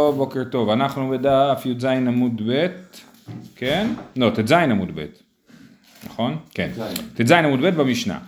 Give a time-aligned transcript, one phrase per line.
[0.00, 2.66] טוב, בוקר טוב, אנחנו בדף י"ז עמוד ב',
[3.56, 3.86] כן?
[4.16, 5.04] לא, ט"ז עמוד ב',
[6.06, 6.36] נכון?
[6.54, 6.70] כן.
[7.14, 8.18] ט"ז עמוד ב' במשנה.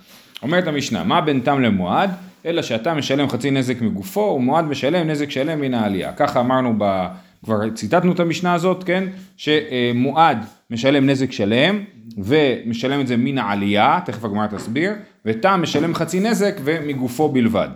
[0.43, 2.11] אומרת המשנה, מה בין תם למועד?
[2.47, 6.13] אלא שאתה משלם חצי נזק מגופו ומועד משלם נזק שלם מן העלייה.
[6.13, 7.07] ככה אמרנו, ב...
[7.45, 9.05] כבר ציטטנו את המשנה הזאת, כן?
[9.37, 10.39] שמועד
[10.71, 11.85] משלם נזק שלם
[12.19, 14.93] ומשלם את זה מן העלייה, תכף הגמרא תסביר,
[15.25, 17.69] ותם משלם חצי נזק ומגופו בלבד.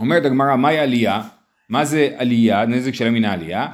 [0.00, 1.22] אומרת הגמרא, מהי עלייה?
[1.68, 3.66] מה זה עלייה, נזק שלם מן העלייה?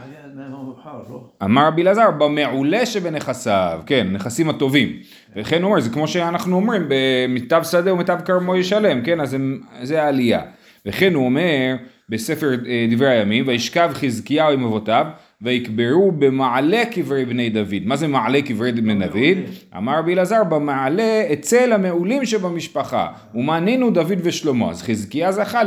[1.45, 4.96] אמר רבי אלעזר, במעולה שבנכסיו, כן, נכסים הטובים.
[5.36, 9.36] וכן הוא אומר, זה כמו שאנחנו אומרים, במיטב שדה ומיטב כרמו ישלם, כן, אז
[9.83, 10.42] זה העלייה.
[10.86, 11.77] וכן הוא אומר,
[12.09, 15.06] בספר אה, דברי הימים, וישכב חזקיהו עם אבותיו,
[15.43, 17.83] ויקברו במעלה קברי בני דוד.
[17.84, 19.38] מה זה מעלה קברי בני דוד?
[19.77, 23.09] אמר רבי אלעזר, במעלה אצל המעולים שבמשפחה.
[23.34, 24.70] ומנינו דוד ושלמה.
[24.70, 25.62] אז חזקיה זכה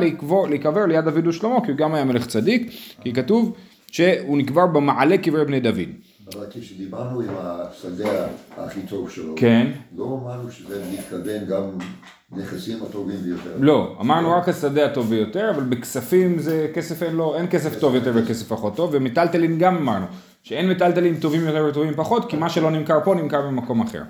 [0.49, 3.57] להיקבר ליד דוד ושלמה, כי הוא גם היה מלך צדיק, כי כתוב
[3.91, 6.06] שהוא נקבר במעלה קברי בני דוד.
[6.35, 9.71] אבל כשדיברנו עם השדה הכי טוב שלו, כן.
[9.97, 11.63] לא אמרנו שזה מתכוון גם
[12.31, 13.51] נכסים הטובים ביותר.
[13.59, 17.95] לא, אמרנו רק השדה הטוב ביותר, אבל בכספים זה כסף אין לו, אין כסף טוב
[17.95, 20.05] יותר וכסף פחות טוב, ומיטלטלין גם אמרנו,
[20.43, 24.03] שאין מיטלטלין טובים יותר וטובים פחות, כי מה שלא נמכר פה נמכר במקום אחר.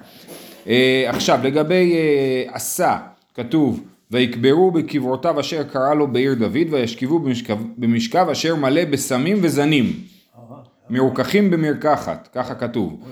[0.67, 2.97] אה, עכשיו, לגבי אה, עשה,
[3.33, 9.85] כתוב, ויקברו בקברותיו אשר קרא לו בעיר דוד, וישכבו במשכב, במשכב אשר מלא בסמים וזנים.
[10.89, 13.03] מרוככים במרקחת, ככה כתוב.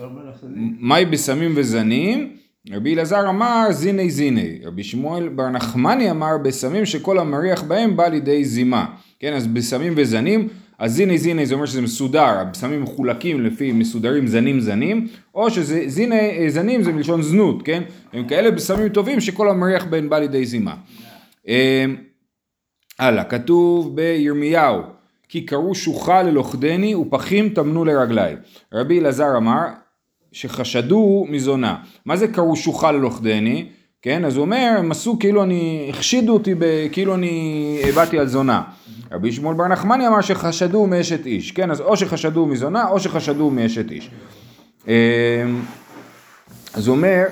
[0.80, 2.36] מהי בסמים וזנים?
[2.72, 8.08] רבי אלעזר אמר זיני זיני, רבי שמואל בר נחמני אמר בסמים שכל המריח בהם בא
[8.08, 8.86] לידי זימה,
[9.20, 10.48] כן אז בסמים וזנים,
[10.80, 15.84] אז זיני זיני זה אומר שזה מסודר, הבשמים מחולקים לפי מסודרים זנים זנים, או שזה
[15.88, 20.46] זיני זנים זה מלשון זנות, כן, הם כאלה בסמים טובים שכל המריח בהם בא לידי
[20.46, 20.76] זימה.
[23.00, 24.82] הלאה, כתוב בירמיהו
[25.30, 28.36] כי קראו שוחה ללוכדני ופחים טמנו לרגלי.
[28.74, 29.62] רבי אלעזר אמר
[30.32, 31.76] שחשדו מזונה.
[32.06, 33.66] מה זה קראו שוחה ללוכדני?
[34.02, 38.28] כן, אז הוא אומר, הם עשו כאילו אני, החשידו אותי, ב, כאילו אני הבאתי על
[38.28, 38.62] זונה.
[39.12, 43.50] רבי שמואל בר נחמני אמר שחשדו מאשת איש, כן, אז או שחשדו מזונה או שחשדו
[43.50, 44.12] מאשת איש.
[46.74, 47.24] אז הוא אומר,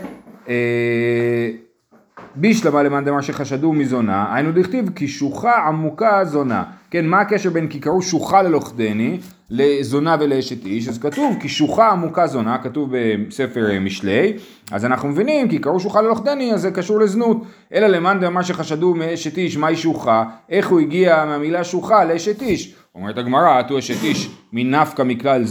[2.35, 6.63] בישלמה למאן דמר שחשדו מזונה, היינו דכתיב כי שוחה עמוקה זונה.
[6.93, 9.17] כן, מה הקשר בין כי קראו שוחה ללוכדני
[9.49, 10.87] לזונה ולאשת איש?
[10.87, 14.33] אז כתוב כי שוחה עמוקה זונה, כתוב בספר משלי,
[14.71, 17.37] אז אנחנו מבינים כי קראו שוחה ללוכדני אז זה קשור לזנות.
[17.73, 20.23] אלא למאן דמר שחשדו מאשת איש, מהי שוחה?
[20.49, 22.75] איך הוא הגיע מהמילה שוחה לאשת איש?
[22.95, 25.43] אומרת הגמרא, עטו אשת איש מנפקא מכלל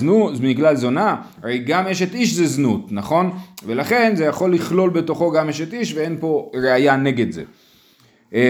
[0.42, 3.31] מכלל זונה, הרי גם אשת איש זה זנות, נכון?
[3.66, 7.42] ולכן זה יכול לכלול בתוכו גם אשת איש ואין פה ראייה נגד זה.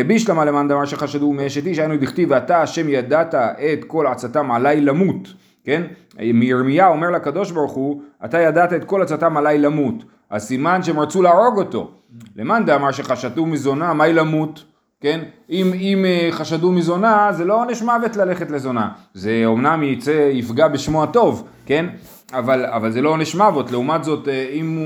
[0.07, 4.81] בישלמה למאן דמר שחשדו מאשת איש, היינו דכתיב ואתה השם ידעת את כל עצתם עליי
[4.81, 5.29] למות,
[5.65, 5.83] כן?
[6.19, 11.01] מירמיה אומר לקדוש ברוך הוא, אתה ידעת את כל עצתם עליי למות, אז סימן שהם
[11.01, 11.91] רצו להרוג אותו.
[12.37, 14.65] למאן דמר שחשדו מזונה, מהי למות?
[15.01, 15.21] כן?
[15.51, 18.89] אם, אם חשדו מזונה, זה לא עונש מוות ללכת לזונה.
[19.15, 21.87] זה אומנם יצא, יפגע בשמו הטוב, כן?
[22.33, 23.71] אבל, אבל זה לא עונש מוות.
[23.71, 24.79] לעומת זאת, אם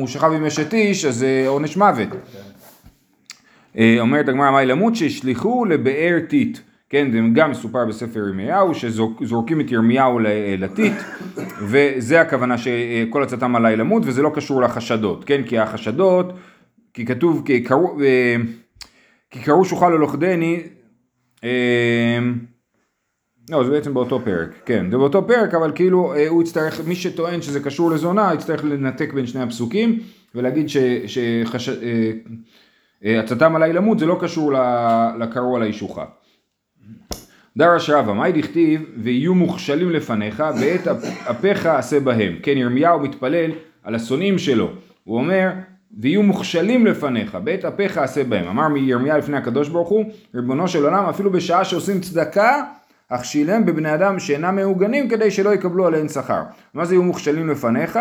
[0.00, 2.08] הוא שכב עם אשת איש, אז זה עונש מוות.
[4.00, 4.96] אומרת הגמרא, מהי למות?
[4.96, 6.58] שהשליכו לבאר טיט.
[6.88, 10.18] כן, זה גם מסופר בספר ירמיהו, שזורקים את ירמיהו
[10.58, 10.92] לטיט,
[11.70, 15.42] וזה הכוונה שכל עצתם עליי למות, וזה לא קשור לחשדות, כן?
[15.42, 16.32] כי החשדות,
[16.94, 17.96] כי כתוב, כי קראו...
[19.30, 20.62] כי קראו שוחה ללוכדני,
[23.50, 27.42] לא זה בעצם באותו פרק, כן זה באותו פרק אבל כאילו הוא יצטרך, מי שטוען
[27.42, 29.98] שזה קשור לזונה יצטרך לנתק בין שני הפסוקים
[30.34, 30.66] ולהגיד
[33.04, 34.52] שעצתם עליי למות זה לא קשור
[35.18, 36.04] לקראו עליי שוחה.
[37.56, 40.88] דרש רבא, מאי דכתיב ויהיו מוכשלים לפניך ואת
[41.30, 43.50] אפיך עשה בהם, כן ירמיהו מתפלל
[43.84, 44.70] על השונאים שלו,
[45.04, 45.50] הוא אומר
[46.00, 48.48] ויהיו מוכשלים לפניך, בית אפיך עשה בהם.
[48.48, 52.62] אמר מירמיה לפני הקדוש ברוך הוא, ריבונו של עולם, אפילו בשעה שעושים צדקה,
[53.08, 56.42] אכשילם בבני אדם שאינם מעוגנים כדי שלא יקבלו עליהם שכר.
[56.74, 57.98] מה זה יהיו מוכשלים לפניך?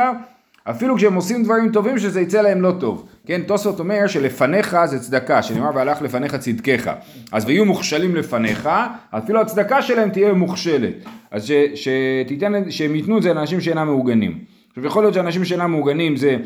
[0.63, 3.09] אפילו כשהם עושים דברים טובים שזה יצא להם לא טוב.
[3.25, 6.91] כן, תוספות אומר שלפניך זה צדקה, שנאמר והלך לפניך צדקך.
[7.31, 8.69] אז ויהיו מוכשלים לפניך,
[9.11, 10.93] אפילו הצדקה שלהם תהיה מוכשלת.
[11.31, 14.39] אז ש, שתיתן, שהם ייתנו את זה לאנשים שאינם מעוגנים.
[14.69, 16.37] עכשיו יכול להיות שאנשים שאינם מעוגנים זה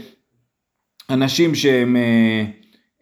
[1.09, 2.43] אנשים שהם אה,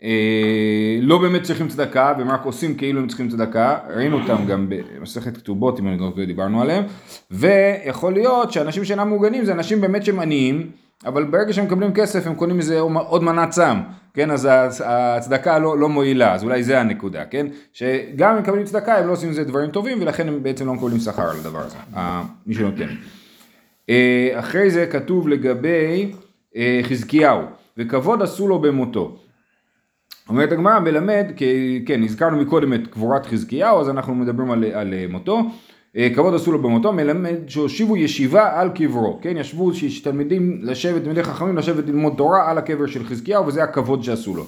[0.03, 4.69] אה, לא באמת צריכים צדקה והם רק עושים כאילו הם צריכים צדקה, ראינו אותם גם
[4.69, 6.83] במסכת כתובות אם אני לא דיברנו עליהם,
[7.31, 10.71] ויכול להיות שאנשים שאינם מוגנים זה אנשים באמת שהם עניים,
[11.05, 13.77] אבל ברגע שהם מקבלים כסף הם קונים מזה עוד מנת צם,
[14.13, 14.47] כן, אז
[14.85, 19.11] הצדקה לא, לא מועילה, אז אולי זה הנקודה, כן, שגם אם מקבלים צדקה הם לא
[19.11, 21.77] עושים מזה דברים טובים ולכן הם בעצם לא מקבלים שכר על הדבר הזה,
[22.47, 22.87] מי שנותן.
[23.89, 26.11] אה, אחרי זה כתוב לגבי
[26.55, 27.41] אה, חזקיהו,
[27.77, 29.17] וכבוד עשו לו במותו.
[30.29, 31.25] אומרת הגמרא מלמד,
[31.85, 35.41] כן, הזכרנו מקודם את קבורת חזקיהו, אז אנחנו מדברים על, על מותו.
[35.97, 39.71] אה, כבוד עשו לו במותו, מלמד שהושיבו ישיבה על קברו, כן, ישבו
[40.03, 44.45] תלמידים לשבת, תלמידי חכמים לשבת ללמוד תורה על הקבר של חזקיהו, וזה הכבוד שעשו לו.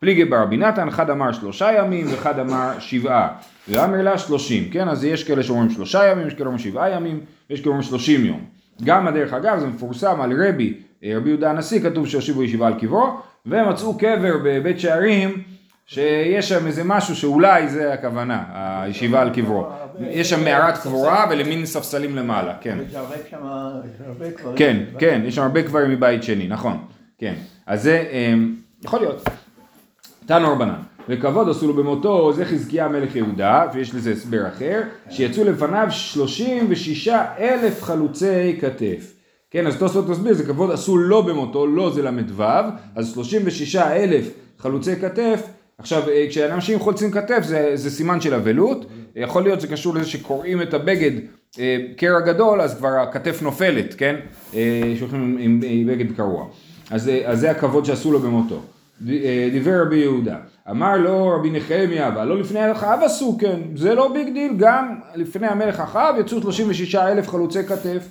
[0.00, 3.28] פליגי ברבי נתן, אחד אמר שלושה ימים ואחד אמר שבעה,
[3.68, 7.20] ואמר לה שלושים, כן, אז יש כאלה שאומרים שלושה ימים, יש כאלה שאומרים שבעה ימים,
[7.50, 8.40] יש כאלה שאומרים שלושים יום.
[8.84, 10.74] גם הדרך אגב זה מפורסם על רבי,
[11.04, 13.16] אה, רבי יהודה הנשיא, כתוב שהושיבו ישיבה על קברו,
[13.46, 15.42] ומצאו קבר בבית שערים
[15.92, 19.66] שיש שם איזה משהו שאולי זה הכוונה, הישיבה על קברו.
[20.00, 22.78] יש שם מערת קבורה ולמין ספסלים למעלה, כן.
[24.56, 26.76] כן, כן, יש שם הרבה קברים מבית שני, נכון,
[27.18, 27.34] כן.
[27.66, 28.54] אז זה אמ,
[28.84, 29.28] יכול להיות.
[30.26, 30.74] תנו רבנן.
[31.08, 34.80] וכבוד עשו לו במותו, זה חזקיה מלך יהודה, ויש לזה הסבר אחר,
[35.10, 39.12] שיצאו לפניו 36 אלף חלוצי כתף.
[39.50, 42.44] כן, אז תוספות תסביר, זה כבוד עשו לו במותו, לא זה ל"ו,
[42.94, 45.42] אז 36 אלף חלוצי כתף
[45.78, 48.86] עכשיו, אה, כשאנשים חולצים כתף זה, זה סימן של אבלות,
[49.16, 51.10] יכול להיות זה קשור לזה שקוראים את הבגד
[51.58, 54.16] אה, קרע גדול, אז כבר הכתף נופלת, כן?
[54.54, 56.46] אה, שהולכים עם, עם בגד קרוע.
[56.90, 58.60] אז, אז זה הכבוד שעשו לו במותו.
[59.52, 60.36] דברי רבי יהודה,
[60.70, 64.94] אמר לו רבי נחמיה, אבל לא לפני אחאב עשו כן, זה לא big deal, גם
[65.14, 68.08] לפני המלך אחאב יצאו 36 אלף חלוצי כתף,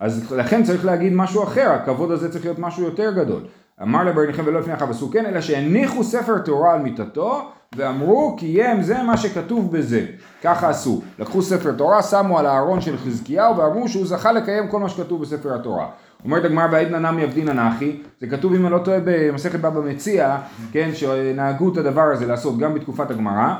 [0.00, 3.42] אז לכן צריך להגיד משהו אחר, הכבוד הזה צריך להיות משהו יותר גדול.
[3.82, 7.50] אמר לו רבי נחמיה והלא לפני אחאב עשו כן, אלא שהניחו ספר תורה על מיטתו
[7.76, 10.06] ואמרו קיים זה מה שכתוב בזה.
[10.42, 11.02] ככה עשו.
[11.18, 15.22] לקחו ספר תורה, שמו על הארון של חזקיהו ואמרו שהוא זכה לקיים כל מה שכתוב
[15.22, 15.86] בספר התורה.
[16.24, 20.38] אומרת הגמרא בעדנא נמי עבדינא נחי, זה כתוב אם אני לא טועה במסכת בבא מציע,
[20.72, 23.54] כן, שנהגו את הדבר הזה לעשות גם בתקופת הגמרא,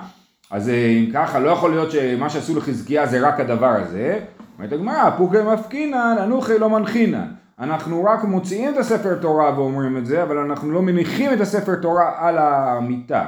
[0.50, 4.18] אז אה, אם ככה לא יכול להיות שמה שעשו לחזקיה זה רק הדבר הזה,
[4.58, 7.41] אומרת הגמרא, פוקי מפקינן, אנוכי לא מנחינן.
[7.62, 11.74] אנחנו רק מוציאים את הספר תורה ואומרים את זה, אבל אנחנו לא מניחים את הספר
[11.74, 13.26] תורה על המיטה.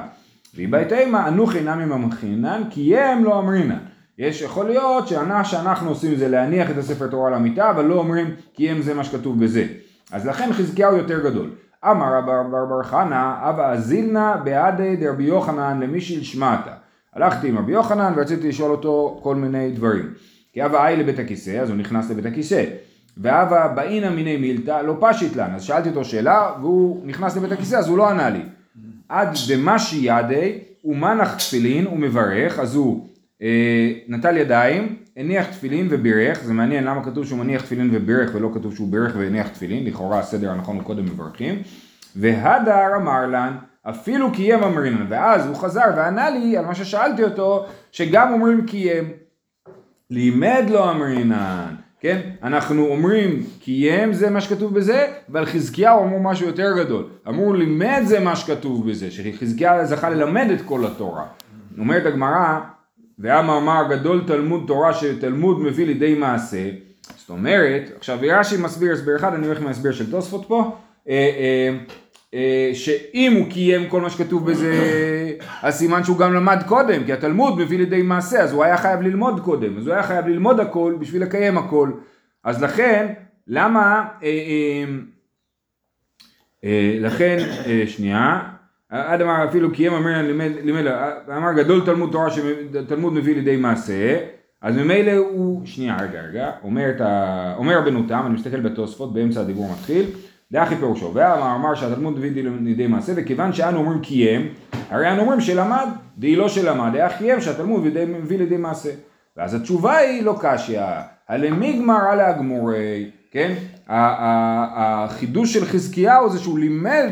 [0.55, 3.77] ואיבאי תימא, אנוכי נמי ממחינן, כי הם לא אמרינן.
[4.17, 8.27] יש, יכול להיות שאנחנו עושים זה להניח את הספר תורה על המיטה, אבל לא אומרים
[8.53, 9.65] כי הם זה מה שכתוב בזה.
[10.11, 11.51] אז לכן חזקיהו יותר גדול.
[11.91, 12.25] אמר רב
[12.69, 16.71] בר חנא, אבא אזילנא בעדי דרבי יוחנן למישיל שמעתה.
[17.13, 20.13] הלכתי עם רבי יוחנן ורציתי לשאול אותו כל מיני דברים.
[20.53, 22.63] כי אבא אי לבית הכיסא, אז הוא נכנס לבית הכיסא.
[23.17, 27.75] והווה באינה מיני מילתא לא פשיט לן, אז שאלתי אותו שאלה והוא נכנס לבית הכיסא
[27.75, 28.41] אז הוא לא ענה לי.
[29.09, 33.07] עד דמשי ידי ומנח תפילין ומברך, אז הוא
[33.41, 38.49] אה, נטל ידיים, הניח תפילין ובירך, זה מעניין למה כתוב שהוא מניח תפילין ובירך ולא
[38.53, 41.61] כתוב שהוא בירך והניח תפילין, לכאורה הסדר הנכון הוא קודם מברכים,
[42.15, 43.53] והדר אמר לן
[43.89, 49.03] אפילו קיים אמרינן, ואז הוא חזר וענה לי על מה ששאלתי אותו, שגם אומרים קיים,
[50.09, 51.75] לימד לו אמרינן,
[52.05, 52.19] כן?
[52.43, 57.05] אנחנו אומרים קיים זה מה שכתוב בזה, ועל חזקיהו אמרו משהו יותר גדול.
[57.27, 61.25] אמרו לימד זה מה שכתוב בזה, שחזקיהו זכה ללמד את כל התורה.
[61.77, 62.59] אומרת הגמרא,
[63.19, 66.69] והמאמר גדול תלמוד תורה שתלמוד מביא לידי מעשה.
[67.17, 70.75] זאת אומרת, עכשיו רש"י מסביר הסבר אחד, אני הולך עם ההסבר של תוספות פה.
[72.33, 74.73] אה, שאם הוא קיים כל מה שכתוב בזה,
[75.61, 79.01] אז סימן שהוא גם למד קודם, כי התלמוד מביא לידי מעשה, אז הוא היה חייב
[79.01, 81.91] ללמוד קודם, אז הוא היה חייב ללמוד הכל בשביל לקיים הכל.
[82.43, 83.13] אז לכן,
[83.47, 84.85] למה, אה, אה,
[86.63, 88.41] אה, לכן, אה, שנייה,
[88.89, 90.21] עד אמר אפילו קיים אמר
[90.61, 90.85] לימד,
[91.37, 94.17] אמר גדול תלמוד תורה שתלמוד מביא לידי מעשה,
[94.61, 99.41] אז ממילא הוא, שנייה רגע רגע, אומר, ה, אומר רבנו תם, אני מסתכל בתוספות באמצע
[99.41, 100.05] הדיבור מתחיל,
[100.51, 104.47] דאחי פירושו, והמאמר שהתלמוד מביא לידי מעשה, וכיוון שאנו אומרים קיים,
[104.89, 105.87] הרי אנו אומרים שלמד,
[106.17, 108.89] די לא שלמד, דאח קיים שהתלמוד מביא לידי מעשה.
[109.37, 110.81] ואז התשובה היא לא קשיא,
[111.29, 113.53] הלמי גמרא להגמורי, כן?
[113.87, 117.11] החידוש של חזקיהו זה שהוא לימד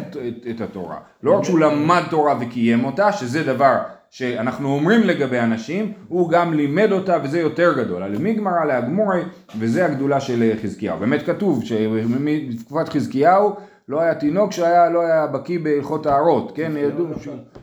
[0.51, 3.77] את התורה, לא רק שהוא למד תורה וקיים אותה, שזה דבר
[4.13, 8.03] שאנחנו אומרים לגבי אנשים, הוא גם לימד אותה וזה יותר גדול.
[8.03, 9.21] על מי גמרא להגמורי
[9.59, 10.99] וזה הגדולה של חזקיהו.
[10.99, 13.55] באמת כתוב שבתקופת חזקיהו
[13.87, 17.05] לא היה תינוק שהיה לא היה בקיא בהלכות טהרות, כן, ידעו,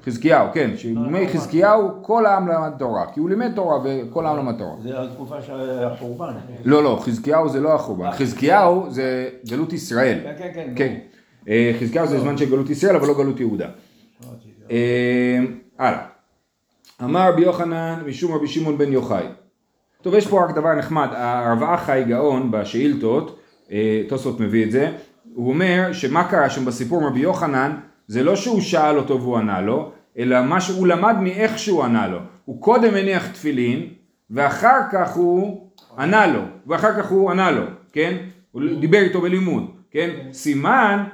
[0.04, 4.58] חזקיהו, כן, שבימי חזקיהו כל העם למד תורה, כי הוא לימד תורה וכל העם למד
[4.58, 4.74] תורה.
[4.82, 6.32] זה התקופה של החורבן.
[6.64, 10.18] לא, לא, חזקיהו זה לא החורבן, חזקיהו זה גלות ישראל.
[10.22, 10.72] כן, כן, כן.
[10.76, 10.94] כן,
[11.48, 13.68] אה, חזקיהו זה זמן של גלות ישראל אבל לא גלות יהודה.
[14.70, 15.38] אה,
[15.78, 16.09] הלאה.
[17.04, 19.24] אמר רבי יוחנן משום רבי שמעון בן יוחאי.
[20.02, 23.38] טוב, יש פה רק דבר נחמד, הרב אחי גאון בשאילתות,
[23.72, 24.92] אה, תוספות מביא את זה,
[25.34, 27.76] הוא אומר שמה קרה שם בסיפור עם רבי יוחנן,
[28.06, 32.08] זה לא שהוא שאל אותו והוא ענה לו, אלא מה שהוא למד מאיך שהוא ענה
[32.08, 32.18] לו.
[32.44, 33.86] הוא קודם הניח תפילין,
[34.30, 35.66] ואחר כך הוא
[35.98, 38.16] ענה לו, ואחר כך הוא ענה לו, כן?
[38.52, 40.10] הוא דיבר איתו בלימוד, כן?
[40.32, 41.04] סימן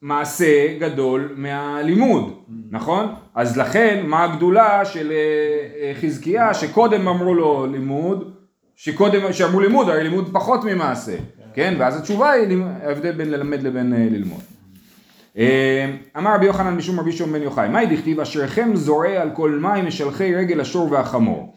[0.00, 2.32] שהמעשה גדול מהלימוד,
[2.70, 3.14] נכון?
[3.34, 5.16] אז לכן, מה הגדולה של אה,
[5.82, 8.32] אה, חזקיה, שקודם אמרו לו לימוד,
[8.76, 11.16] שקודם, שאמרו לימוד, הרי לימוד פחות ממעשה,
[11.54, 11.74] כן?
[11.78, 14.40] ואז התשובה היא ההבדל בין ללמד לבין אה, ללמוד.
[16.18, 19.86] אמר רבי יוחנן משום רבי שמעון בן יוחאי, מהי דכתיב אשריכם זורע על כל מים
[19.86, 21.54] משלחי רגל השור והחמור.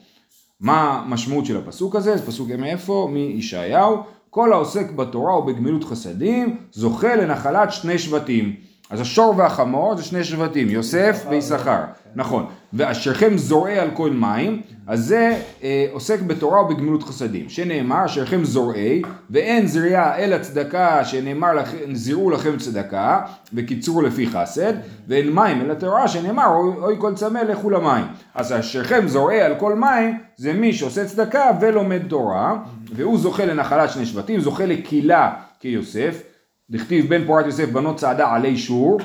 [0.60, 2.18] מה המשמעות של הפסוק הזה?
[2.18, 3.10] זה פסוק מאיפה?
[3.12, 4.04] מישעיהו.
[4.34, 8.56] כל העוסק בתורה ובגמילות חסדים זוכה לנחלת שני שבטים.
[8.90, 11.82] אז השור והחמור זה שני שבטים, יוסף ויששכר,
[12.16, 12.46] נכון.
[12.74, 17.50] ואשריכם זורע על כל מים, אז זה אה, עוסק בתורה ובגמילות חסדים.
[17.50, 23.22] שנאמר אשריכם זורעי, ואין זריעה אלא צדקה, שנאמר לכם, זרעו לכם צדקה,
[23.54, 24.74] וקיצרו לפי חסד,
[25.08, 28.06] ואין מים אלא תורה, שנאמר אוי, אוי כל צמא לכו למים.
[28.36, 32.56] אז אשריכם זורעי על כל מים, זה מי שעושה צדקה ולומד תורה,
[32.96, 36.24] והוא זוכה לנחלת שני שבטים, זוכה לקהילה כיוסף.
[36.70, 39.00] דכתיב בן פורת יוסף בנות צעדה עלי שור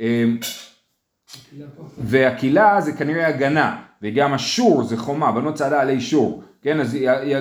[0.00, 0.38] אמ,
[1.98, 6.80] והקהילה זה כנראה הגנה וגם השור זה חומה בנות צעדה עלי שור כן?
[6.80, 6.96] אז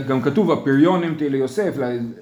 [0.07, 1.73] גם כתוב הפריון נמתי ליוסף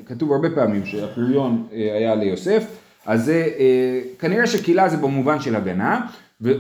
[0.06, 2.64] כתוב הרבה פעמים שהפריון אה, היה ליוסף
[3.06, 6.02] אז זה אה, כנראה שקהילה זה במובן של הגנה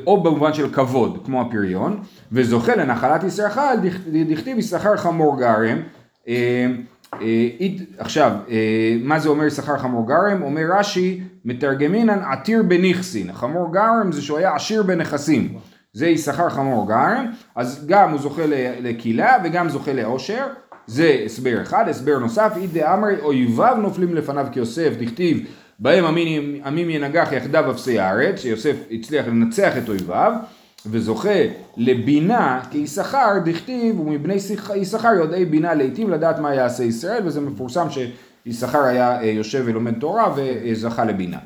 [0.07, 1.99] או במובן של כבוד כמו הפריון
[2.31, 5.77] וזוכה לנחלת יששכר דכ- דכתיב יששכר חמור גרם
[6.27, 6.65] אה,
[7.97, 10.41] עכשיו, אה, מה זה אומר יששכר חמור גרם?
[10.41, 13.33] אומר רש"י, מתרגמינן עתיר בנכסין.
[13.33, 15.57] חמור גרם זה שהוא היה עשיר בנכסים.
[15.93, 18.41] זה יששכר חמור גרם, אז גם הוא זוכה
[18.81, 20.47] לקהילה וגם זוכה לעושר.
[20.87, 25.47] זה הסבר אחד, הסבר נוסף, אי דאמרי אויביו נופלים לפניו כיוסף, דכתיב
[25.79, 26.05] בהם
[26.65, 30.33] עמים ינגח יחדיו אפסי הארץ, שיוסף הצליח לנצח את אויביו.
[30.85, 31.39] וזוכה
[31.77, 34.33] לבינה כיששכר, דכתיב, ומבני
[34.75, 39.99] יששכר יודעי בינה לעתים לדעת מה יעשה ישראל, וזה מפורסם שיששכר היה אה, יושב ולומד
[39.99, 41.37] תורה וזכה לבינה.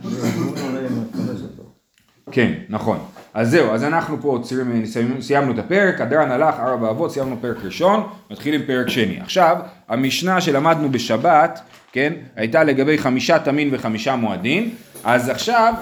[2.31, 2.97] כן, נכון.
[3.33, 7.35] אז זהו, אז אנחנו פה ציירים, סיימנו, סיימנו את הפרק, הדרן הלך, ארבע אבות, סיימנו
[7.41, 9.19] פרק ראשון, מתחילים פרק שני.
[9.21, 9.57] עכשיו,
[9.89, 11.61] המשנה שלמדנו בשבת,
[11.91, 14.69] כן, הייתה לגבי חמישה תמין וחמישה מועדין,
[15.03, 15.74] אז עכשיו,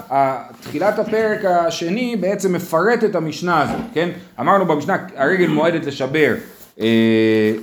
[0.60, 4.08] תחילת הפרק השני בעצם מפרט את המשנה הזאת, כן?
[4.40, 6.34] אמרנו במשנה, הרגל מועדת לשבר,
[6.80, 6.86] אה,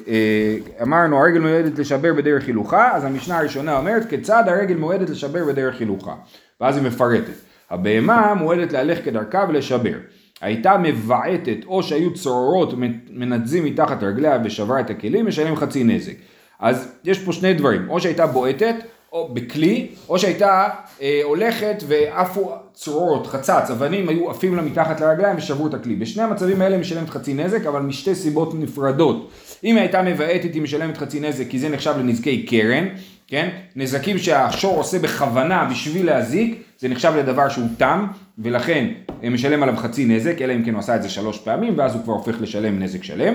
[0.08, 5.46] אה, אמרנו הרגל מועדת לשבר בדרך הילוכה, אז המשנה הראשונה אומרת כיצד הרגל מועדת לשבר
[5.46, 6.14] בדרך הילוכה,
[6.62, 7.32] ואז היא מפרטת.
[7.70, 9.98] הבהמה מועדת להלך כדרכה ולשבר.
[10.42, 12.74] הייתה מבעטת או שהיו צרורות
[13.10, 16.14] מנתזים מתחת רגליה ושברה את הכלים, משלם חצי נזק.
[16.60, 18.76] אז יש פה שני דברים, או שהייתה בועטת
[19.12, 20.68] או בכלי, או שהייתה
[21.02, 25.96] אה, הולכת ועפו צרורות, חצץ, אבנים היו עפים לה מתחת לרגליים ושברו את הכלי.
[25.96, 29.32] בשני המצבים האלה משלמת חצי נזק, אבל משתי סיבות נפרדות.
[29.64, 32.88] אם היא הייתה מבעטת היא משלמת חצי נזק, כי זה נחשב לנזקי קרן,
[33.28, 33.50] כן?
[33.76, 38.08] נזקים שהשור עושה בכוונה בשביל להזיק, זה נחשב לדבר שהוא תם,
[38.40, 38.88] ולכן
[39.24, 41.94] אה, משלם עליו חצי נזק, אלא אם כן הוא עשה את זה שלוש פעמים, ואז
[41.96, 43.34] הוא כבר הופך לשלם נזק שלם.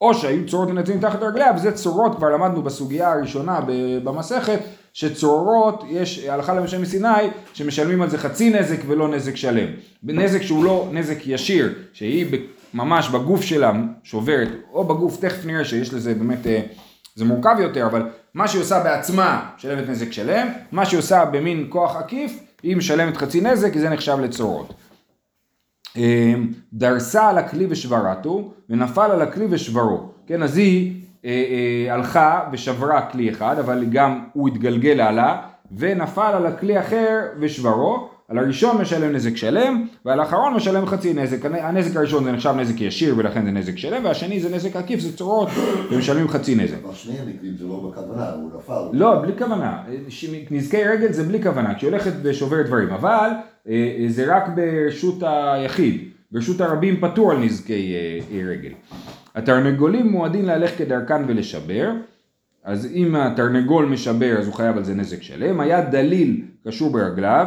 [0.00, 3.60] או שהיו צורות מנצלים תחת רגליה, וזה צורות, כבר למדנו בסוגיה הראשונה
[4.04, 4.58] במסכת,
[4.92, 7.08] שצורות, יש הלכה למשה מסיני,
[7.54, 9.66] שמשלמים על זה חצי נזק ולא נזק שלם.
[10.02, 12.26] נזק שהוא לא נזק ישיר, שהיא
[12.74, 13.72] ממש בגוף שלה
[14.02, 16.60] שוברת, או בגוף, תכף נראה שיש לזה באמת, אה,
[17.14, 18.02] זה מורכב יותר, אבל
[18.34, 23.16] מה שהיא עושה בעצמה משלמת נזק שלם, מה שהיא עושה במין כוח עקיף, היא משלמת
[23.16, 24.74] חצי נזק, כי זה נחשב לצורות.
[25.96, 30.08] אמ, דרסה על הכלי ושברתו, ונפל על הכלי ושברו.
[30.26, 30.92] כן, אז היא
[31.24, 35.36] אה, אה, הלכה ושברה כלי אחד, אבל גם הוא התגלגל הלאה,
[35.76, 38.08] ונפל על הכלי אחר ושברו.
[38.28, 41.44] על הראשון משלם נזק שלם, ועל האחרון משלם חצי נזק.
[41.44, 45.16] הנזק הראשון זה נחשב נזק ישיר ולכן זה נזק שלם, והשני זה נזק עקיף, זה
[45.16, 45.48] צורות,
[45.90, 46.76] ומשלמים חצי נזק.
[46.90, 48.72] בשני המקרים זה לא בכוונה, הוא נפל.
[48.92, 49.78] לא, בלי כוונה.
[50.08, 53.40] ש- נזקי רגל זה בלי כוונה, כשהיא הולכת ושוברת דברים, אבל אה,
[54.08, 58.72] זה רק ברשות היחיד, ברשות הרבים פטור על נזקי אה, אה, רגל.
[59.34, 61.92] התרנגולים מועדים להלך כדרכן ולשבר,
[62.64, 67.46] אז אם התרנגול משבר אז הוא חייב על זה נזק שלם, היה דליל קשור ברגליו,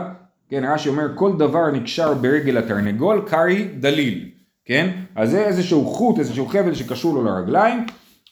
[0.50, 4.30] כן, רש"י אומר כל דבר נקשר ברגל התרנגול קרעי דליל,
[4.66, 7.86] כן, אז זה איזשהו חוט, איזשהו חבל שקשור לו לרגליים,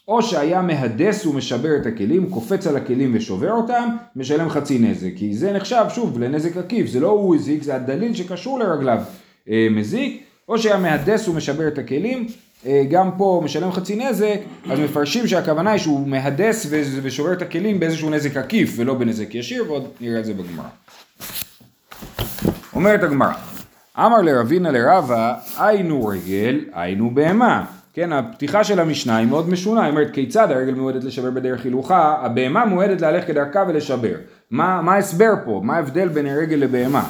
[0.08, 5.34] או שהיה מהדס ומשבר את הכלים, קופץ על הכלים ושובר אותם, משלם חצי נזק, כי
[5.34, 9.00] זה נחשב שוב לנזק עקיף, זה לא הוא הזיק, זה הדליל שקשור לרגליו
[9.50, 12.28] אה, מזיק, או שהיה מהדס ומשבר את הכלים,
[12.66, 16.68] אה, גם פה משלם חצי נזק, אז מפרשים שהכוונה היא שהוא מהדס
[17.04, 20.68] ושובר את הכלים באיזשהו נזק עקיף ולא בנזק ישיר, ועוד נראה את זה בגמרא.
[22.74, 23.34] אומרת הגמרא,
[23.98, 27.77] אמר לרבינה לרבה, היינו רגל, היינו בהמה.
[27.98, 32.16] כן, הפתיחה של המשנה היא מאוד משונה, היא אומרת כיצד הרגל מועדת לשבר בדרך הילוכה,
[32.22, 34.16] הבהמה מועדת להלך כדרכה ולשבר.
[34.52, 35.62] מה, מה ההסבר פה?
[35.64, 37.04] מה ההבדל בין הרגל לבהמה?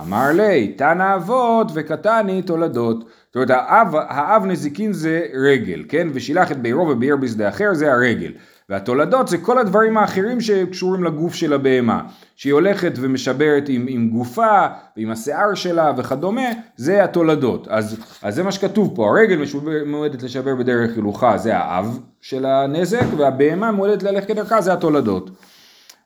[0.00, 2.98] אמר לי, תנא אבות וקטני תולדות.
[2.98, 6.08] זאת אומרת, האב, האב נזיקין זה רגל, כן?
[6.12, 8.32] ושילח את בעירו וביער בשדה אחר זה הרגל.
[8.72, 12.02] והתולדות זה כל הדברים האחרים שקשורים לגוף של הבהמה.
[12.36, 17.68] שהיא הולכת ומשברת עם, עם גופה ועם השיער שלה וכדומה, זה התולדות.
[17.68, 19.42] אז, אז זה מה שכתוב פה, הרגל
[19.86, 25.30] מועדת לשבר בדרך הילוכה, זה האב של הנזק, והבהמה מועדת ללכת כדרכה, זה התולדות.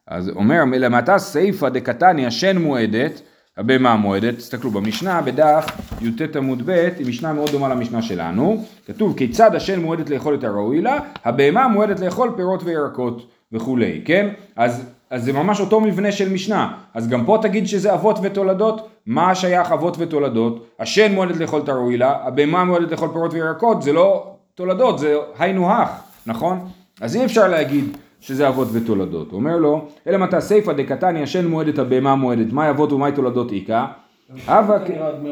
[0.07, 3.21] אז אומר, למטה סיפא דקתני השן מועדת,
[3.59, 5.67] הבהמה המועדת, תסתכלו במשנה, בדף
[6.01, 10.45] י"ט עמוד ב', היא משנה מאוד דומה למשנה שלנו, כתוב כיצד השן מועדת לאכול את
[10.45, 14.29] הראוי לה, הבהמה מועדת לאכול פירות וירקות וכולי, כן?
[14.57, 18.89] אז, אז זה ממש אותו מבנה של משנה, אז גם פה תגיד שזה אבות ותולדות,
[19.07, 20.67] מה שייך אבות ותולדות?
[20.81, 25.17] השן מועדת לאכול את הראוי לה, הבהמה מועדת לאכול פירות וירקות, זה לא תולדות, זה
[25.39, 25.91] היינו הך,
[26.27, 26.69] נכון?
[27.01, 29.31] אז אי אפשר להגיד שזה אבות ותולדות.
[29.31, 33.53] הוא אומר לו, אלא מטה סיפא דקתני השן מועדת הבהמה מועדת, מהי אבות ומהי תולדות
[33.53, 33.85] איכא?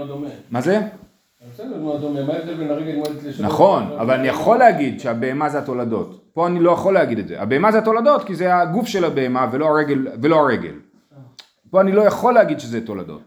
[0.06, 0.28] דומה.
[0.50, 0.80] מה זה?
[3.40, 6.20] נכון, אבל אני יכול להגיד שהבהמה זה התולדות.
[6.34, 7.42] פה אני לא יכול להגיד את זה.
[7.42, 10.06] הבהמה זה התולדות כי זה הגוף של הבהמה ולא הרגל.
[10.22, 10.72] ולא הרגל.
[11.70, 13.22] פה אני לא יכול להגיד שזה תולדות.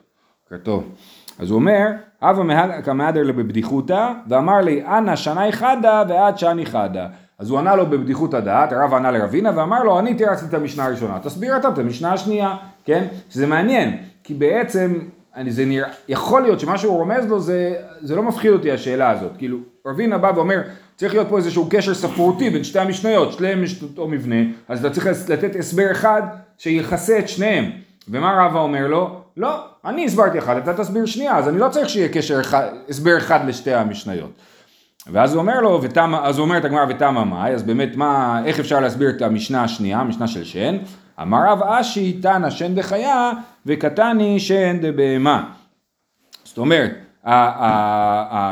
[0.46, 0.92] אוקיי, טוב.
[1.40, 1.88] אז הוא אומר,
[2.22, 7.08] הווה כמהדר לו בבדיחותא, ואמר לי, אנא שני חדה ועד שני חדה.
[7.40, 10.86] אז הוא ענה לו בבדיחות הדעת, הרב ענה לרבינה ואמר לו, אני תירצתי את המשנה
[10.86, 13.06] הראשונה, תסביר אתה את המשנה השנייה, כן?
[13.30, 15.00] שזה מעניין, כי בעצם,
[15.36, 19.10] אני, זה נראה, יכול להיות שמה שהוא רומז לו זה, זה לא מפחיד אותי השאלה
[19.10, 20.62] הזאת, כאילו, רבינה בא ואומר,
[20.96, 24.36] צריך להיות פה איזשהו קשר ספרותי בין שתי המשניות, שניהם יש אותו מבנה,
[24.70, 26.22] אז אתה צריך לתת הסבר אחד
[26.58, 27.66] שיכסה את שניהם.
[28.10, 29.22] ומה רבא אומר לו?
[29.38, 33.18] לא, אני הסברתי אחד, אתה תסביר שנייה, אז אני לא צריך שיהיה קשר אחד, הסבר
[33.18, 34.32] אחד לשתי המשניות.
[35.12, 38.42] ואז הוא אומר לו, ותמה, אז הוא אומר את הגמרא ותמה מאי, אז באמת מה,
[38.46, 40.78] איך אפשר להסביר את המשנה השנייה, המשנה של שן?
[41.22, 43.32] אמר רב אשי תנא שן דחיה
[43.66, 45.44] וקטני שן דבהמה.
[46.44, 46.92] זאת אומרת,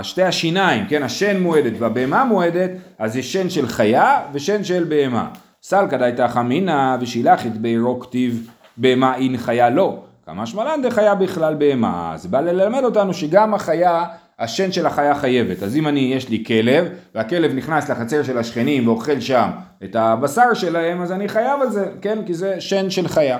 [0.03, 5.27] שתי השיניים, כן, השן מועדת והבהמה מועדת, אז יש שן של חיה ושן של בהמה.
[5.63, 9.97] סלקא דייתא אמינא ושילח את בעירו כתיב בהמה אין חיה לא.
[10.25, 12.13] כמה שמלן דחיה בכלל בהמה.
[12.15, 14.05] זה בא ללמד אותנו שגם החיה
[14.39, 15.63] השן של החיה חייבת.
[15.63, 19.49] אז אם אני, יש לי כלב, והכלב נכנס לחצר של השכנים ואוכל שם
[19.83, 22.19] את הבשר שלהם, אז אני חייב על זה, כן?
[22.25, 23.37] כי זה שן של חיה.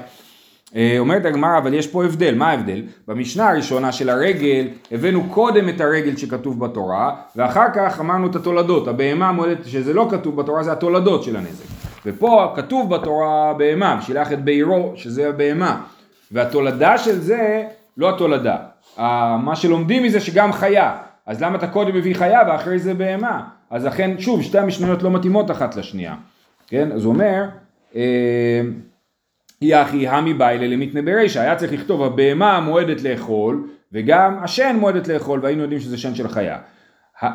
[0.76, 2.84] אה, אומרת הגמרא, אבל יש פה הבדל, מה ההבדל?
[3.08, 8.88] במשנה הראשונה של הרגל, הבאנו קודם את הרגל שכתוב בתורה, ואחר כך אמרנו את התולדות.
[8.88, 11.66] הבהמה מועדת שזה לא כתוב בתורה, זה התולדות של הנזק.
[12.06, 15.82] ופה כתוב בתורה בהמה, שילח את בעירו, שזה הבהמה.
[16.32, 17.64] והתולדה של זה,
[17.98, 18.56] לא התולדה.
[18.98, 20.98] מה שלומדים מזה שגם חיה.
[21.26, 23.44] אז למה אתה קודם מביא חיה ואחרי זה בהמה?
[23.70, 26.16] אז לכן, שוב, שתי המשניות לא מתאימות אחת לשנייה.
[26.68, 26.92] כן?
[26.92, 27.46] אז הוא אומר,
[29.62, 35.40] יחי המי ביילה למתנה ברישא, היה צריך לכתוב הבהמה מועדת לאכול וגם השן מועדת לאכול
[35.44, 36.58] והיינו יודעים שזה שן של חיה.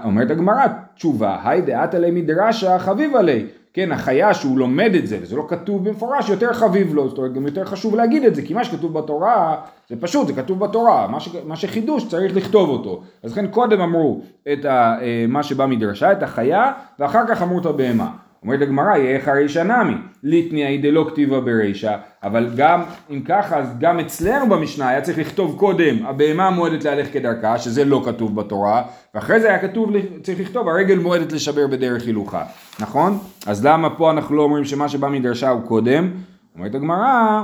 [0.05, 3.47] אומרת הגמרא, תשובה, היי דעתה לי מדרשה חביב עלי.
[3.73, 7.33] כן, החיה שהוא לומד את זה, וזה לא כתוב במפורש, יותר חביב לו, זאת אומרת,
[7.33, 9.57] גם יותר חשוב להגיד את זה, כי מה שכתוב בתורה,
[9.89, 13.03] זה פשוט, זה כתוב בתורה, מה, ש, מה שחידוש צריך לכתוב אותו.
[13.23, 14.21] אז לכן קודם אמרו
[14.53, 14.97] את ה,
[15.29, 18.11] מה שבא מדרשה, את החיה, ואחר כך אמרו את הבהמה.
[18.43, 23.99] אומרת הגמרא, יהיה חרישא נמי, ליטניה דלא כתיבה ברישא, אבל גם, אם ככה, אז גם
[23.99, 28.83] אצלנו במשנה היה צריך לכתוב קודם, הבהמה מועדת להלך כדרכה, שזה לא כתוב בתורה,
[29.15, 29.91] ואחרי זה היה כתוב,
[30.23, 32.45] צריך לכתוב, הרגל מועדת לשבר בדרך הילוכה,
[32.81, 33.19] נכון?
[33.47, 36.11] אז למה פה אנחנו לא אומרים שמה שבא מדרשה הוא קודם?
[36.57, 37.43] אומרת הגמרא,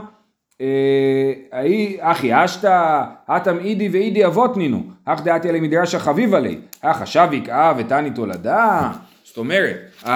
[2.00, 3.02] אחי אשתא,
[3.37, 8.11] אטם אידי ואידי אבות נינו, אך דעתי עלי מדרשה חביב עלי, אך השביק אה ותני
[8.11, 8.90] תולדה,
[9.37, 10.07] זאת אומרת,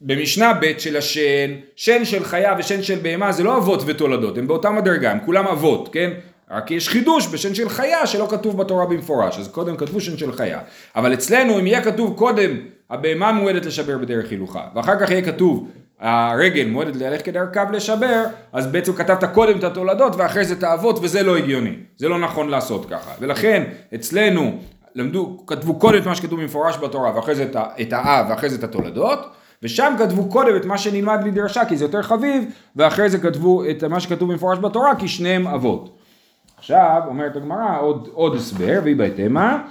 [0.00, 4.46] במשנה ב' של השן, שן של חיה ושן של בהמה זה לא אבות ותולדות, הם
[4.46, 6.10] באותם הדרגה, הם כולם אבות, כן?
[6.50, 10.32] רק יש חידוש בשן של חיה שלא כתוב בתורה במפורש, אז קודם כתבו שן של
[10.32, 10.60] חיה.
[10.96, 12.50] אבל אצלנו אם יהיה כתוב קודם
[12.90, 15.68] הבהמה מועדת לשבר בדרך הילוכה, ואחר כך יהיה כתוב
[16.00, 20.98] הרגל מועדת ללכת כדרכה ולשבר, אז בעצם כתבת קודם את התולדות ואחרי זה את האבות
[21.02, 23.10] וזה לא הגיוני, זה לא נכון לעשות ככה.
[23.20, 23.62] ולכן
[23.94, 24.58] אצלנו
[24.96, 28.56] למדו, כתבו קודם את מה שכתוב במפורש בתורה ואחרי זה את, את האב ואחרי זה
[28.56, 29.18] את התולדות
[29.62, 32.44] ושם כתבו קודם את מה שנלמד מדרשה כי זה יותר חביב
[32.76, 35.98] ואחרי זה כתבו את מה שכתוב במפורש בתורה כי שניהם אבות.
[36.58, 39.62] עכשיו אומרת הגמרא עוד, עוד הסבר והיא בהתאמה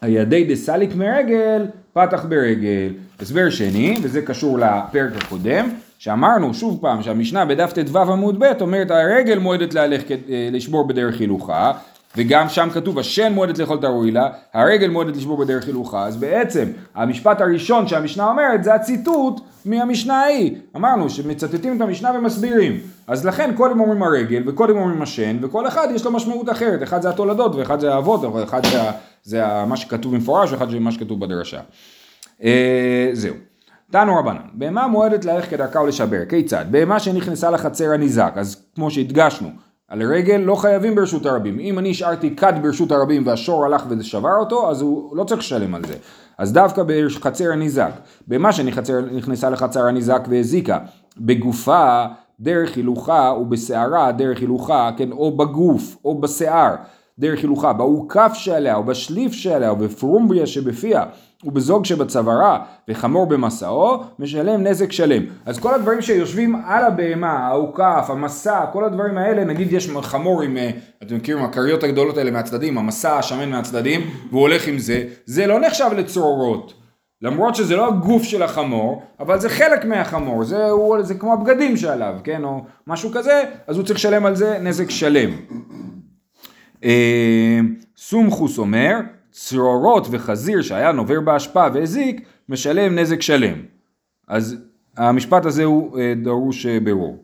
[0.00, 2.92] הידי דסליק מרגל, פתח ברגל.
[3.20, 5.68] הסבר שני, וזה קשור לפרק הקודם,
[5.98, 11.20] שאמרנו שוב פעם שהמשנה בדף ט"ו עמוד ב' אומרת הרגל מועדת להלך אה, לשבור בדרך
[11.20, 11.72] הילוכה,
[12.16, 16.16] וגם שם כתוב השן מועדת לאכול את הראוי לה, הרגל מועדת לשבור בדרך הילוכה, אז
[16.16, 20.56] בעצם המשפט הראשון שהמשנה אומרת זה הציטוט מהמשנה ההיא.
[20.76, 25.88] אמרנו שמצטטים את המשנה ומסבירים, אז לכן קודם אומרים הרגל וקודם אומרים השן, וכל אחד
[25.94, 28.80] יש לו משמעות אחרת, אחד זה התולדות ואחד זה האבות, ואחד זה,
[29.22, 31.60] זה מה שכתוב במפורש ואחד זה מה שכתוב בדרשה.
[32.42, 33.34] אה, זהו.
[33.90, 36.64] תנו רבנן, בהמה מועדת ללכת כדרכה ולשבר, כיצד?
[36.70, 39.48] בהמה שנכנסה לחצר הניזק, אז כמו שהדגשנו,
[39.88, 44.34] על רגל לא חייבים ברשות הרבים, אם אני השארתי כד ברשות הרבים והשור הלך ושבר
[44.40, 45.94] אותו, אז הוא לא צריך לשלם על זה.
[46.38, 47.90] אז דווקא בחצר הניזק,
[48.26, 50.78] בהמה שנכנסה לחצר הניזק והזיקה,
[51.18, 52.04] בגופה
[52.40, 56.74] דרך הילוכה ובשערה דרך הילוכה, כן, או בגוף או בשיער
[57.18, 61.04] דרך הילוכה, באוכף שעליה או בשליף שעליה או בפרומבריה שבפיה
[61.44, 65.22] ובזוג שבצווארה וחמור במסעו, משלם נזק שלם.
[65.46, 70.56] אז כל הדברים שיושבים על הבהמה, האוכף, המסע, כל הדברים האלה, נגיד יש חמור עם,
[70.56, 70.70] אה,
[71.02, 74.00] אתם מכירים, הכריות הגדולות האלה מהצדדים, המסע השמן מהצדדים,
[74.30, 76.74] והוא הולך עם זה, זה לא נחשב לצרורות.
[77.22, 81.76] למרות שזה לא הגוף של החמור, אבל זה חלק מהחמור, זה, הוא, זה כמו הבגדים
[81.76, 85.30] שעליו, כן, או משהו כזה, אז הוא צריך לשלם על זה נזק שלם.
[86.84, 87.60] אה,
[87.96, 88.92] סומכוס אומר,
[89.30, 93.58] צרורות וחזיר שהיה נובר באשפה והזיק, משלם נזק שלם.
[94.28, 94.56] אז
[94.96, 97.22] המשפט הזה הוא אה, דרוש אה, ברור.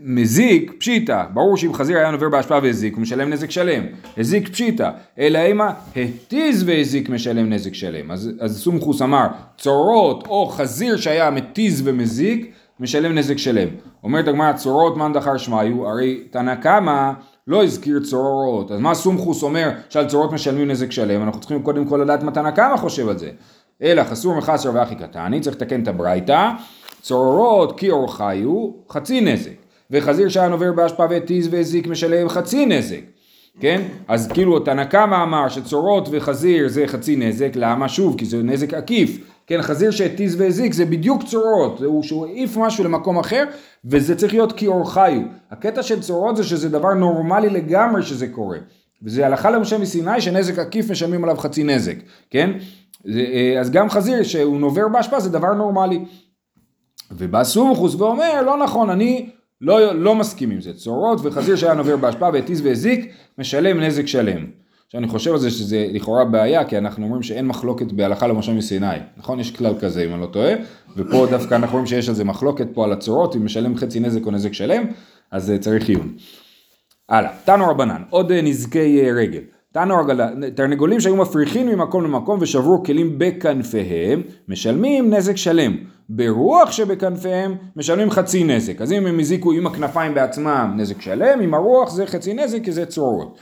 [0.00, 3.84] מזיק פשיטא, ברור שאם חזיר היה נובר באשפה והזיק, הוא משלם נזק שלם.
[4.16, 8.10] הזיק פשיטא, אלא אימה התיז והזיק משלם נזק שלם.
[8.10, 9.26] אז, אז סומכוס אמר,
[9.58, 13.68] צורות או חזיר שהיה מתיז ומזיק, משלם נזק שלם.
[14.04, 17.12] אומרת הגמרא, צורות מאן דחר שמיו, הרי תנא קמא
[17.46, 21.22] לא הזכיר צורות, אז מה סומכוס אומר שעל צורות משלמים נזק שלם?
[21.22, 23.30] אנחנו צריכים קודם כל לדעת מה תנא קמא חושב על זה.
[23.82, 26.50] אלא חסור מחסר ואחי קטני, צריך לתקן את הברייתא,
[27.00, 29.54] צורות כי אורחיו, חצי נזק,
[29.90, 33.00] וחזיר שהיה נובר באשפה והתיז והזיק משלם חצי נזק.
[33.60, 33.82] כן?
[34.08, 37.88] אז כאילו תנא קמא אמר שצורות וחזיר זה חצי נזק, למה?
[37.88, 39.18] שוב, כי זה נזק עקיף.
[39.46, 43.44] כן, חזיר שהתיז והזיק זה בדיוק צורות, הוא שהוא העיף משהו למקום אחר,
[43.84, 45.20] וזה צריך להיות כי אורחיו.
[45.50, 48.58] הקטע של צורות זה שזה דבר נורמלי לגמרי שזה קורה.
[49.02, 51.96] וזה הלכה למשה מסיני שנזק עקיף משלמים עליו חצי נזק,
[52.30, 52.50] כן?
[53.04, 56.04] זה, אה, אז גם חזיר שהוא נובר באשפה זה דבר נורמלי.
[57.10, 59.30] ובא סומכוס ואומר, לא נכון, אני
[59.60, 60.72] לא, לא מסכים עם זה.
[60.72, 64.46] צורות וחזיר שהיה נובר באשפה והתיז והזיק, משלם נזק שלם.
[64.86, 68.52] עכשיו אני חושב על זה שזה לכאורה בעיה, כי אנחנו אומרים שאין מחלוקת בהלכה למשה
[68.52, 68.86] מסיני.
[69.16, 69.40] נכון?
[69.40, 70.52] יש כלל כזה אם אני לא טועה,
[70.96, 74.26] ופה דווקא אנחנו רואים שיש על זה מחלוקת פה על הצורות, אם משלם חצי נזק
[74.26, 74.84] או נזק שלם,
[75.30, 76.12] אז אה, צריך עיון.
[77.08, 79.40] הלאה, תנו רבנן, עוד אה, נזקי אה, רגל.
[79.72, 85.76] תנו רגל, תרנגולים שהיו מפריחים ממקום למקום ושברו כלים בכנפיהם, משלמים נזק שלם.
[86.08, 88.80] ברוח שבכנפיהם משלמים חצי נזק.
[88.80, 92.72] אז אם הם הזיקו עם הכנפיים בעצמם נזק שלם, עם הרוח זה חצי נזק כי
[92.72, 93.38] זה צרורות.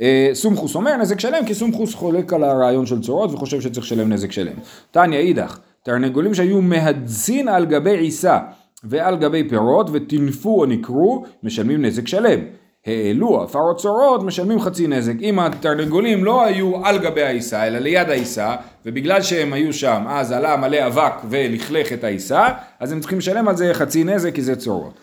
[0.00, 4.12] אה, סומכוס אומר נזק שלם כי סומכוס חולק על הרעיון של צורות וחושב שצריך לשלם
[4.12, 4.54] נזק שלם.
[4.90, 8.38] תניא אידך, תרנגולים שהיו מהדסין על גבי עיסה
[8.84, 12.40] ועל גבי פירות וטינפו או נקרו, משלמים נזק שלם.
[12.86, 15.14] העלו הפרות צורות, משלמים חצי נזק.
[15.20, 18.56] אם התרנגולים לא היו על גבי העיסה, אלא ליד העיסה,
[18.86, 22.48] ובגלל שהם היו שם, אז עלה מלא אבק ולכלך את העיסה,
[22.80, 24.94] אז הם צריכים לשלם על זה חצי נזק, כי זה צורות.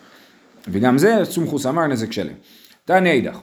[0.68, 2.34] וגם זה סומכוס אמר נזק שלם.
[2.84, 3.40] תניא אידך.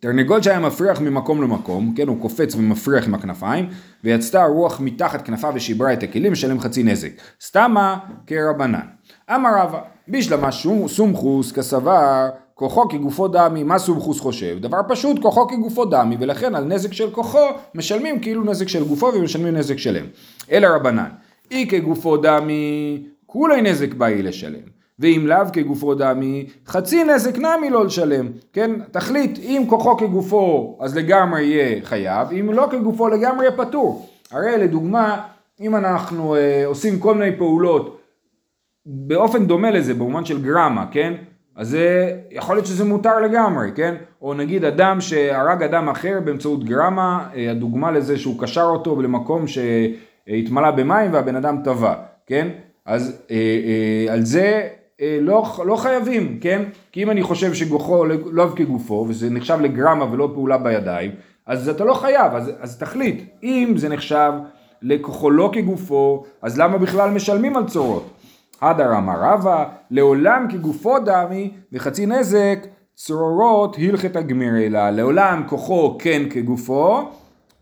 [0.00, 3.68] תרנגול שהיה מפריח ממקום למקום, כן, הוא קופץ ומפריח עם הכנפיים,
[4.04, 7.10] ויצתה הרוח מתחת כנפיו ושיברה את הכלים, משלם חצי נזק.
[7.40, 8.86] סתמה כרבנן.
[9.34, 10.48] אמר רבא, בשלמה
[10.86, 14.58] סומכוס כסבר, כוחו כגופו דמי, מה סומכוס חושב?
[14.60, 19.06] דבר פשוט, כוחו כגופו דמי, ולכן על נזק של כוחו משלמים כאילו נזק של גופו
[19.06, 20.06] ומשלמים נזק שלם.
[20.50, 21.08] אלא רבנן,
[21.50, 24.79] אי כגופו דמי, כולי נזק באי לשלם.
[25.00, 28.70] ואם לאו כגופו דמי, חצי נזק נמי לא לשלם, כן?
[28.90, 34.08] תחליט, אם כוחו כגופו, אז לגמרי יהיה חייב, אם לא כגופו לגמרי יהיה פטור.
[34.30, 35.20] הרי לדוגמה,
[35.60, 38.00] אם אנחנו אה, עושים כל מיני פעולות
[38.86, 41.14] באופן דומה לזה, במובן של גרמה, כן?
[41.56, 43.94] אז זה, יכול להיות שזה מותר לגמרי, כן?
[44.22, 49.44] או נגיד אדם שהרג אדם אחר באמצעות גרמה, אה, הדוגמה לזה שהוא קשר אותו למקום
[49.46, 51.94] שהתמלא במים והבן אדם טבע,
[52.26, 52.48] כן?
[52.86, 54.68] אז אה, אה, על זה
[55.20, 56.62] לא, לא חייבים, כן?
[56.92, 61.10] כי אם אני חושב שגוחו לא כגופו, וזה נחשב לגרמה ולא פעולה בידיים,
[61.46, 63.22] אז אתה לא חייב, אז, אז תחליט.
[63.42, 64.32] אם זה נחשב
[64.82, 68.10] לכוחו לא כגופו, אז למה בכלל משלמים על צורות?
[68.62, 76.22] הדר אמר רבא, לעולם כגופו דמי וחצי נזק צרורות הלכתא גמירי לה, לעולם כוחו כן
[76.30, 77.08] כגופו,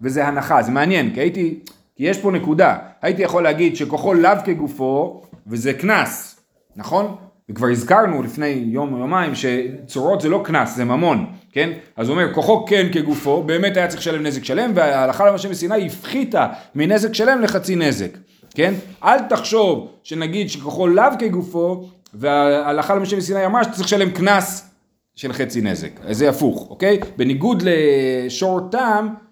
[0.02, 1.60] וזה הנחה, זה מעניין, כי הייתי,
[1.96, 6.40] כי יש פה נקודה, הייתי יכול להגיד שכוחו לאו כגופו, וזה קנס,
[6.76, 7.16] נכון?
[7.50, 11.70] וכבר הזכרנו לפני יום או יומיים שצורות זה לא קנס, זה ממון, כן?
[11.96, 15.86] אז הוא אומר, כוחו כן כגופו, באמת היה צריך לשלם נזק שלם, וההלכה למשה מסיני
[15.86, 18.18] הפחיתה מנזק שלם לחצי נזק,
[18.54, 18.74] כן?
[19.04, 24.70] אל תחשוב שנגיד שכוחו לאו כגופו, וההלכה למשה מסיני אמרה שצריך לשלם קנס
[25.16, 27.00] של חצי נזק, זה הפוך, אוקיי?
[27.16, 29.27] בניגוד לשור תם, אה,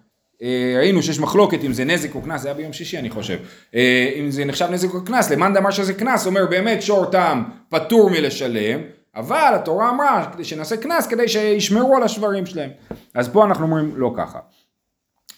[0.77, 3.37] ראינו שיש מחלוקת אם זה נזק או קנס, זה היה ביום שישי אני חושב,
[3.75, 7.43] אה, אם זה נחשב נזק או קנס, למאן דאמר שזה קנס, אומר באמת שור תם
[7.69, 8.79] פטור מלשלם,
[9.15, 12.69] אבל התורה אמרה כדי שנעשה קנס כדי שישמרו על השברים שלהם,
[13.13, 14.39] אז פה אנחנו אומרים לא ככה.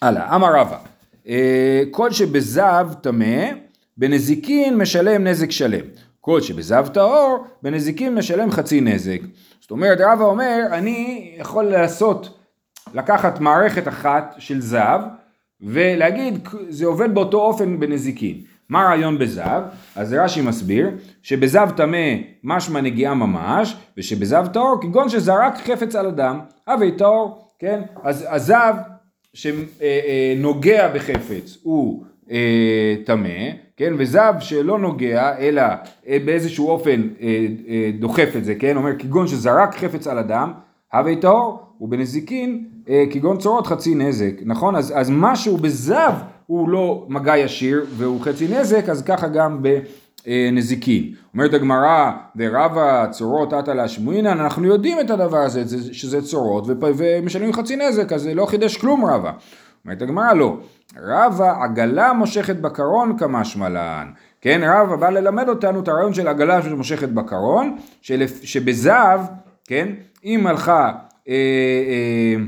[0.02, 0.78] הלאה, אמר רבא,
[1.28, 3.50] אה, כל שבזב טמא,
[3.96, 5.84] בנזיקין משלם נזק שלם.
[6.20, 9.18] כל שבזב טהור, בנזיקין משלם חצי נזק.
[9.60, 12.39] זאת אומרת, רבא אומר, אני יכול לעשות
[12.94, 15.00] לקחת מערכת אחת של זב
[15.60, 18.40] ולהגיד זה עובד באותו אופן בנזיקין.
[18.68, 19.62] מה הרעיון בזב?
[19.96, 20.90] אז רש"י מסביר
[21.22, 27.80] שבזב טמא משמע נגיעה ממש ושבזב טהור כגון שזרק חפץ על אדם אבי טהור כן
[28.02, 28.74] אז הזב
[29.34, 35.62] שנוגע בחפץ הוא אה, טמא כן וזב שלא נוגע אלא
[36.08, 40.52] אה, באיזשהו אופן אה, דוחף את זה כן אומר כגון שזרק חפץ על אדם
[40.92, 44.76] הווי טהור ובנזיקין אה, כגון צורות חצי נזק, נכון?
[44.76, 46.12] אז, אז משהו בזב
[46.46, 51.14] הוא לא מגע ישיר והוא חצי נזק, אז ככה גם בנזיקין.
[51.34, 56.64] אומרת הגמרא, ורבה צורות עטה להשמועינן, אנחנו יודעים את הדבר הזה, שזה צורות,
[56.96, 59.32] ומשלמים חצי נזק, אז זה לא חידש כלום רבה.
[59.84, 60.56] אומרת הגמרא, לא.
[60.98, 64.06] רבה עגלה מושכת בקרון כמשמע לן.
[64.40, 68.40] כן, רבה בא ללמד אותנו את הרעיון של עגלה שמושכת בקרון, שלפ...
[68.42, 69.20] שבזב,
[69.70, 69.88] כן,
[70.24, 70.92] אם הלכה
[71.28, 72.44] אה, אה,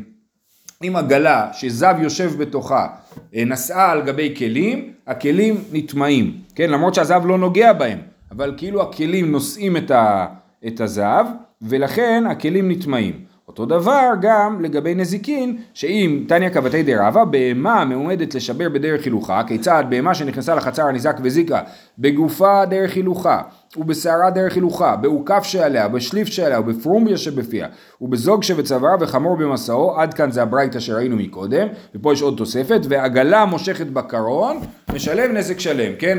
[0.86, 2.86] אם עגלה שזב יושב בתוכה
[3.34, 6.70] אה, נסעה על גבי כלים, הכלים נטמעים, כן?
[6.70, 7.98] למרות שהזב לא נוגע בהם,
[8.30, 10.26] אבל כאילו הכלים נושאים את, ה,
[10.66, 11.26] את הזב,
[11.62, 13.24] ולכן הכלים נטמעים.
[13.48, 19.84] אותו דבר גם לגבי נזיקין, שאם תניא כבתי דרבה, בהמה מעומדת לשבר בדרך הילוכה, כיצד?
[19.88, 21.60] בהמה שנכנסה לחצר הנזק וזיקה,
[21.98, 23.40] בגופה דרך הילוכה,
[23.76, 27.66] ובשערה דרך הילוכה, בעוקף שעליה, בשליף שעליה, ובפרומביה שבפיה,
[28.00, 33.44] ובזוג שבצווארה וחמור במסעו, עד כאן זה הברייתא שראינו מקודם, ופה יש עוד תוספת, ועגלה
[33.44, 34.60] מושכת בקרון,
[34.92, 36.18] משלם נזק שלם, כן,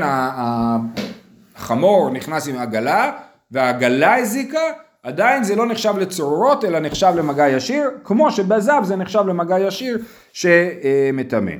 [1.56, 3.12] החמור נכנס עם עגלה,
[3.50, 4.58] והעגלה הזיקה,
[5.04, 9.98] עדיין זה לא נחשב לצרורות אלא נחשב למגע ישיר, כמו שבזב זה נחשב למגע ישיר
[10.32, 11.52] שמטמא.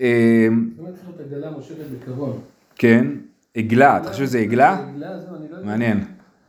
[0.00, 0.48] אה,
[2.76, 3.06] כן,
[3.56, 4.86] עגלה, אתה חושב שזה עגלה?
[5.62, 6.04] מעניין.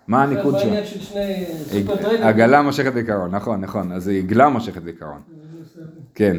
[0.08, 0.72] מה הניקוד שלו?
[2.22, 5.22] עגלה מושכת בעיקרון, נכון, נכון, אז עגלה מושכת בעיקרון.
[6.16, 6.38] כן.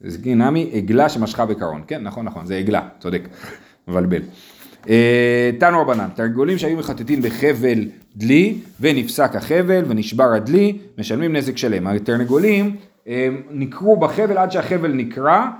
[0.00, 3.22] זה נמי עגלה שמשכה בעיקרון, כן, נכון, נכון, זה עגלה, צודק,
[3.88, 4.22] מבלבל.
[4.88, 7.84] אה, תנו רבנן, תרגולים שהיו מחטטים בחבל
[8.16, 11.86] דלי ונפסק החבל ונשבר הדלי, משלמים נזק שלם.
[11.86, 12.76] התרנגולים
[13.50, 15.50] נקרו בחבל עד שהחבל נקרע,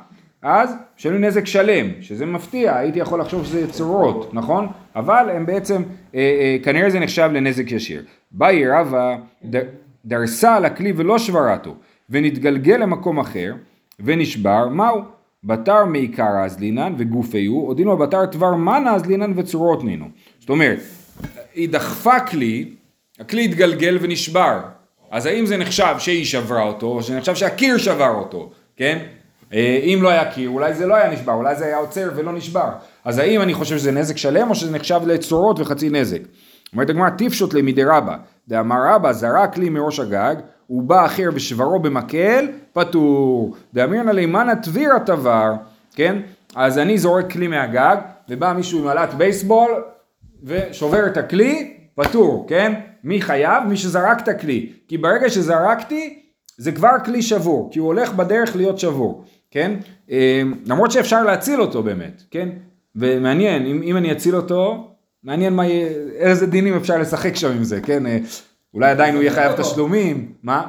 [0.42, 4.66] אז משלמים נזק שלם, שזה מפתיע, הייתי יכול לחשוב שזה צורות, נכון?
[4.96, 5.82] אבל הם בעצם,
[6.14, 8.02] אה, אה, כנראה זה נחשב לנזק ישיר.
[8.32, 9.16] באי רבא
[10.04, 11.74] דרסה על הכלי ולא שברתו,
[12.10, 13.54] ונתגלגל למקום אחר,
[14.00, 15.00] ונשבר, מהו?
[15.44, 20.06] בתר מעיקר אזלינן וגופי הוא, עודינו בתר תבר מנה אזלינן וצורות נינו.
[20.40, 20.78] זאת אומרת,
[21.54, 22.74] היא דחפה כלי,
[23.20, 24.60] הכלי התגלגל ונשבר.
[25.10, 28.98] אז האם זה נחשב שהיא שברה אותו, או שנחשב שהקיר שבר אותו, כן?
[29.52, 32.32] אה, אם לא היה קיר, אולי זה לא היה נשבר, אולי זה היה עוצר ולא
[32.32, 32.68] נשבר.
[33.04, 36.20] אז האם אני חושב שזה נזק שלם, או שזה נחשב לצורות וחצי נזק?
[36.72, 38.16] אומרת הגמרא, טיפשות למידי רבא,
[38.48, 40.34] דאמר רבא זרק לי מראש הגג,
[40.72, 43.56] הוא בא אחר ושברו במקל, פטור.
[43.74, 45.52] דאמירנא לימנא טביר התבר,
[45.94, 46.16] כן?
[46.54, 47.96] אז אני זורק כלי מהגג,
[48.28, 49.70] ובא מישהו עם עלת בייסבול,
[50.42, 52.72] ושובר את הכלי, פטור, כן?
[53.04, 53.64] מי חייב?
[53.68, 54.72] מי שזרק את הכלי.
[54.88, 56.22] כי ברגע שזרקתי,
[56.56, 59.72] זה כבר כלי שבור, כי הוא הולך בדרך להיות שבור, כן?
[60.10, 62.48] אה, למרות שאפשר להציל אותו באמת, כן?
[62.96, 64.90] ומעניין, אם, אם אני אציל אותו,
[65.24, 65.66] מעניין מה,
[66.14, 68.06] איזה דינים אפשר לשחק שם עם זה, כן?
[68.74, 70.62] אה, אולי עדיין הוא יהיה חייב תשלומים, מה?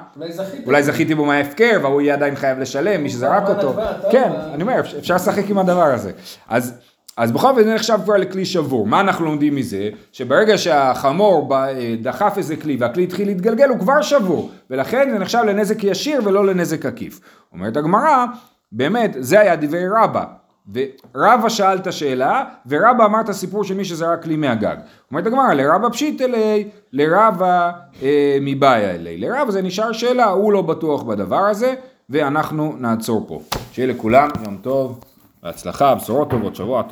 [0.66, 3.76] אולי זכיתי בו מההפקר והוא יהיה עדיין חייב לשלם, מי שזרק אותו.
[4.12, 6.12] כן, אני אומר, אפשר לשחק עם הדבר הזה.
[6.50, 6.74] אז...
[7.18, 8.88] אז בכל זאת זה נחשב כבר לכלי שבור.
[8.88, 9.90] מה אנחנו לומדים מזה?
[10.12, 11.56] שברגע שהחמור
[12.02, 16.46] דחף איזה כלי והכלי התחיל להתגלגל הוא כבר שבור, ולכן זה נחשב לנזק ישיר ולא
[16.46, 17.20] לנזק עקיף.
[17.54, 18.26] אומרת הגמרא,
[18.72, 20.24] באמת, זה היה דברי רבא.
[20.74, 24.76] ורבא שאל את השאלה, ורבא אמר את הסיפור של מי שזרק כלי מהגג.
[25.12, 27.72] אומרת הגמרא, לרבא פשיט אלי, לרבא
[28.02, 29.18] אה, מבעיה אלי.
[29.18, 31.74] לרבא זה נשאר שאלה, הוא לא בטוח בדבר הזה,
[32.10, 33.42] ואנחנו נעצור פה.
[33.72, 35.00] שיהיה לכולם יום טוב,
[35.44, 36.82] בהצלחה, בשורות טובות, שבוע טוב.